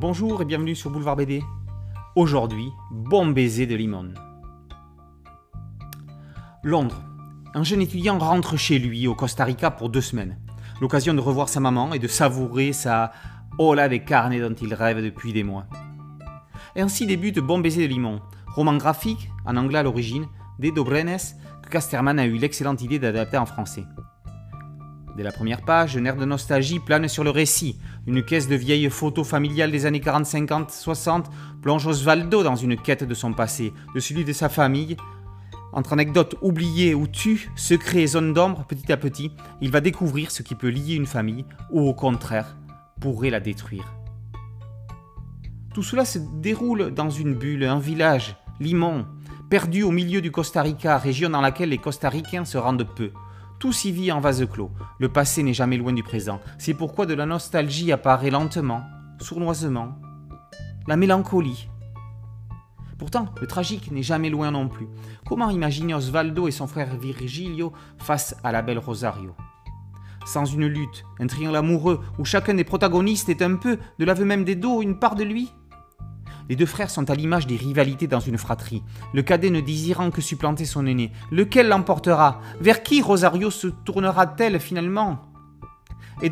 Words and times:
Bonjour 0.00 0.40
et 0.40 0.44
bienvenue 0.44 0.76
sur 0.76 0.90
Boulevard 0.90 1.16
BD. 1.16 1.42
Aujourd'hui, 2.14 2.70
bon 2.92 3.26
baiser 3.26 3.66
de 3.66 3.74
limon. 3.74 4.14
Londres. 6.62 7.02
Un 7.52 7.64
jeune 7.64 7.80
étudiant 7.80 8.16
rentre 8.16 8.56
chez 8.56 8.78
lui 8.78 9.08
au 9.08 9.16
Costa 9.16 9.42
Rica 9.42 9.72
pour 9.72 9.88
deux 9.88 10.00
semaines. 10.00 10.38
L'occasion 10.80 11.14
de 11.14 11.20
revoir 11.20 11.48
sa 11.48 11.58
maman 11.58 11.94
et 11.94 11.98
de 11.98 12.06
savourer 12.06 12.72
sa 12.72 13.10
ola 13.58 13.88
des 13.88 14.04
carnes 14.04 14.38
dont 14.38 14.54
il 14.54 14.72
rêve 14.72 15.02
depuis 15.02 15.32
des 15.32 15.42
mois. 15.42 15.66
Ainsi 16.76 17.04
débute 17.04 17.40
Bon 17.40 17.58
baiser 17.58 17.82
de 17.82 17.92
limon, 17.92 18.20
roman 18.54 18.76
graphique, 18.76 19.28
en 19.44 19.56
anglais 19.56 19.80
à 19.80 19.82
l'origine, 19.82 20.28
d'Edo 20.60 20.84
Brenes, 20.84 21.18
que 21.64 21.70
Casterman 21.70 22.20
a 22.20 22.26
eu 22.26 22.38
l'excellente 22.38 22.82
idée 22.82 23.00
d'adapter 23.00 23.38
en 23.38 23.46
français. 23.46 23.84
Dès 25.18 25.24
la 25.24 25.32
première 25.32 25.62
page, 25.62 25.96
un 25.96 26.04
air 26.04 26.14
de 26.14 26.24
nostalgie 26.24 26.78
plane 26.78 27.08
sur 27.08 27.24
le 27.24 27.30
récit. 27.30 27.76
Une 28.06 28.22
caisse 28.22 28.46
de 28.46 28.54
vieilles 28.54 28.88
photos 28.88 29.26
familiales 29.26 29.72
des 29.72 29.84
années 29.84 29.98
40, 29.98 30.24
50, 30.24 30.70
60 30.70 31.28
plonge 31.60 31.88
Osvaldo 31.88 32.44
dans 32.44 32.54
une 32.54 32.76
quête 32.76 33.02
de 33.02 33.14
son 33.14 33.32
passé, 33.32 33.72
de 33.96 33.98
celui 33.98 34.24
de 34.24 34.32
sa 34.32 34.48
famille. 34.48 34.96
Entre 35.72 35.92
anecdotes 35.92 36.36
oubliées 36.40 36.94
ou 36.94 37.08
tues, 37.08 37.50
secrets 37.56 38.02
et 38.02 38.06
zones 38.06 38.32
d'ombre, 38.32 38.64
petit 38.68 38.92
à 38.92 38.96
petit, 38.96 39.32
il 39.60 39.72
va 39.72 39.80
découvrir 39.80 40.30
ce 40.30 40.44
qui 40.44 40.54
peut 40.54 40.68
lier 40.68 40.94
une 40.94 41.04
famille 41.04 41.44
ou 41.72 41.80
au 41.80 41.94
contraire 41.94 42.56
pourrait 43.00 43.30
la 43.30 43.40
détruire. 43.40 43.92
Tout 45.74 45.82
cela 45.82 46.04
se 46.04 46.20
déroule 46.40 46.94
dans 46.94 47.10
une 47.10 47.34
bulle, 47.34 47.64
un 47.64 47.80
village, 47.80 48.36
Limon, 48.60 49.04
perdu 49.50 49.82
au 49.82 49.90
milieu 49.90 50.20
du 50.20 50.30
Costa 50.30 50.62
Rica, 50.62 50.96
région 50.96 51.30
dans 51.30 51.40
laquelle 51.40 51.70
les 51.70 51.78
Costaricains 51.78 52.44
se 52.44 52.56
rendent 52.56 52.86
peu. 52.94 53.10
Tout 53.58 53.72
s'y 53.72 53.90
vit 53.90 54.12
en 54.12 54.20
vase 54.20 54.46
clos. 54.46 54.70
Le 55.00 55.08
passé 55.08 55.42
n'est 55.42 55.52
jamais 55.52 55.78
loin 55.78 55.92
du 55.92 56.04
présent. 56.04 56.40
C'est 56.58 56.74
pourquoi 56.74 57.06
de 57.06 57.14
la 57.14 57.26
nostalgie 57.26 57.90
apparaît 57.90 58.30
lentement, 58.30 58.82
sournoisement. 59.20 59.96
La 60.86 60.96
mélancolie. 60.96 61.68
Pourtant, 62.98 63.26
le 63.40 63.48
tragique 63.48 63.90
n'est 63.90 64.04
jamais 64.04 64.30
loin 64.30 64.52
non 64.52 64.68
plus. 64.68 64.86
Comment 65.26 65.50
imaginer 65.50 65.94
Osvaldo 65.94 66.46
et 66.46 66.52
son 66.52 66.68
frère 66.68 66.96
Virgilio 66.96 67.72
face 67.98 68.36
à 68.44 68.52
la 68.52 68.62
belle 68.62 68.78
Rosario? 68.78 69.34
Sans 70.24 70.44
une 70.44 70.66
lutte, 70.66 71.04
un 71.18 71.26
triangle 71.26 71.56
amoureux 71.56 72.00
où 72.18 72.24
chacun 72.24 72.54
des 72.54 72.64
protagonistes 72.64 73.28
est 73.28 73.42
un 73.42 73.56
peu, 73.56 73.78
de 73.98 74.04
l'aveu 74.04 74.24
même 74.24 74.44
des 74.44 74.56
dos, 74.56 74.82
une 74.82 75.00
part 75.00 75.16
de 75.16 75.24
lui? 75.24 75.52
Les 76.48 76.56
deux 76.56 76.66
frères 76.66 76.90
sont 76.90 77.10
à 77.10 77.14
l'image 77.14 77.46
des 77.46 77.56
rivalités 77.56 78.06
dans 78.06 78.20
une 78.20 78.38
fratrie, 78.38 78.82
le 79.12 79.22
cadet 79.22 79.50
ne 79.50 79.60
désirant 79.60 80.10
que 80.10 80.20
supplanter 80.20 80.64
son 80.64 80.86
aîné. 80.86 81.12
Lequel 81.30 81.68
l'emportera? 81.68 82.40
Vers 82.60 82.82
qui 82.82 83.02
Rosario 83.02 83.50
se 83.50 83.68
tournera-t-elle 83.68 84.58
finalement? 84.60 85.20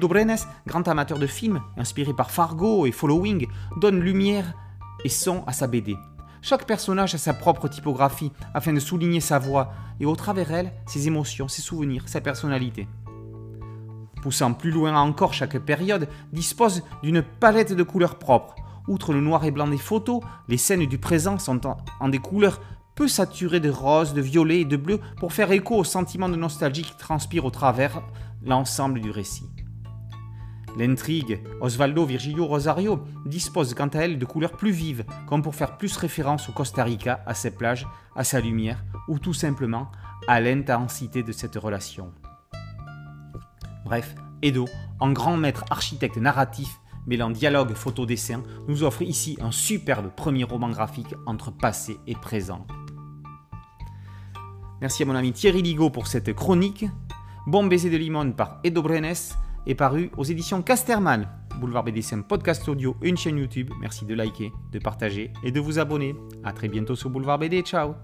Brenes, 0.00 0.36
grand 0.66 0.88
amateur 0.88 1.18
de 1.18 1.26
films, 1.26 1.60
inspiré 1.76 2.12
par 2.12 2.30
Fargo 2.30 2.86
et 2.86 2.92
Following, 2.92 3.46
donne 3.76 4.00
lumière 4.00 4.54
et 5.04 5.08
son 5.08 5.44
à 5.46 5.52
sa 5.52 5.66
BD. 5.66 5.96
Chaque 6.42 6.66
personnage 6.66 7.14
a 7.14 7.18
sa 7.18 7.34
propre 7.34 7.68
typographie 7.68 8.32
afin 8.54 8.72
de 8.72 8.80
souligner 8.80 9.20
sa 9.20 9.38
voix 9.38 9.72
et 10.00 10.06
au 10.06 10.16
travers 10.16 10.52
elle, 10.52 10.72
ses 10.86 11.06
émotions, 11.06 11.48
ses 11.48 11.62
souvenirs, 11.62 12.04
sa 12.06 12.20
personnalité. 12.20 12.88
Poussant 14.22 14.54
plus 14.54 14.70
loin 14.70 14.96
encore, 14.96 15.34
chaque 15.34 15.58
période 15.58 16.08
dispose 16.32 16.82
d'une 17.02 17.22
palette 17.22 17.72
de 17.72 17.82
couleurs 17.82 18.18
propres, 18.18 18.56
Outre 18.88 19.12
le 19.12 19.20
noir 19.20 19.44
et 19.44 19.50
blanc 19.50 19.66
des 19.66 19.78
photos, 19.78 20.20
les 20.48 20.58
scènes 20.58 20.86
du 20.86 20.98
présent 20.98 21.38
sont 21.38 21.60
en, 22.00 22.08
des 22.08 22.18
couleurs 22.18 22.60
peu 22.94 23.08
saturées 23.08 23.60
de 23.60 23.70
rose, 23.70 24.14
de 24.14 24.20
violet 24.20 24.60
et 24.60 24.64
de 24.64 24.76
bleu 24.76 25.00
pour 25.18 25.32
faire 25.32 25.52
écho 25.52 25.76
au 25.76 25.84
sentiment 25.84 26.28
de 26.28 26.36
nostalgie 26.36 26.82
qui 26.82 26.96
transpire 26.96 27.44
au 27.44 27.50
travers 27.50 28.02
l'ensemble 28.42 29.00
du 29.00 29.10
récit. 29.10 29.50
L'intrigue 30.78 31.40
Osvaldo 31.60 32.04
Virgilio 32.04 32.46
Rosario 32.46 33.02
dispose 33.24 33.72
quant 33.74 33.88
à 33.88 34.00
elle 34.00 34.18
de 34.18 34.24
couleurs 34.26 34.52
plus 34.52 34.72
vives, 34.72 35.04
comme 35.26 35.42
pour 35.42 35.54
faire 35.54 35.78
plus 35.78 35.96
référence 35.96 36.48
au 36.50 36.52
Costa 36.52 36.84
Rica, 36.84 37.22
à 37.26 37.32
ses 37.32 37.50
plages, 37.50 37.86
à 38.14 38.24
sa 38.24 38.40
lumière, 38.40 38.84
ou 39.08 39.18
tout 39.18 39.32
simplement 39.32 39.90
à 40.28 40.40
l'intensité 40.40 41.22
de 41.22 41.32
cette 41.32 41.56
relation. 41.56 42.12
Bref, 43.86 44.14
Edo, 44.42 44.66
en 45.00 45.12
grand 45.12 45.38
maître 45.38 45.64
architecte 45.70 46.18
narratif, 46.18 46.68
mêlant 47.06 47.30
dialogue, 47.30 47.72
photo, 47.74 48.06
dessin, 48.06 48.42
nous 48.68 48.82
offre 48.82 49.02
ici 49.02 49.38
un 49.40 49.50
superbe 49.50 50.10
premier 50.16 50.44
roman 50.44 50.70
graphique 50.70 51.14
entre 51.26 51.50
passé 51.50 51.98
et 52.06 52.14
présent. 52.14 52.66
Merci 54.80 55.02
à 55.02 55.06
mon 55.06 55.14
ami 55.14 55.32
Thierry 55.32 55.62
Ligo 55.62 55.90
pour 55.90 56.06
cette 56.06 56.32
chronique. 56.34 56.84
Bon 57.46 57.64
baiser 57.64 57.90
de 57.90 57.96
limon 57.96 58.32
par 58.32 58.60
Edo 58.64 58.82
Brenes 58.82 59.14
est 59.66 59.74
paru 59.74 60.10
aux 60.16 60.24
éditions 60.24 60.62
Casterman. 60.62 61.28
Boulevard 61.60 61.84
BDSM 61.84 62.24
podcast 62.24 62.68
audio 62.68 62.96
une 63.02 63.16
chaîne 63.16 63.38
YouTube. 63.38 63.70
Merci 63.80 64.04
de 64.04 64.14
liker, 64.14 64.52
de 64.72 64.78
partager 64.78 65.32
et 65.42 65.50
de 65.50 65.60
vous 65.60 65.78
abonner. 65.78 66.14
A 66.44 66.52
très 66.52 66.68
bientôt 66.68 66.94
sur 66.94 67.08
Boulevard 67.10 67.38
BD. 67.38 67.62
Ciao 67.62 67.94